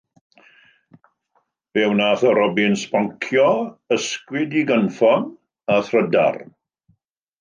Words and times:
Fe 1.73 1.83
wnaeth 1.91 2.23
y 2.29 2.31
robin 2.37 2.73
sboncio, 2.85 3.45
ysgwyd 3.97 4.59
ei 4.61 4.67
gynffon 4.73 5.29
a 5.75 5.77
thrydar. 5.91 6.45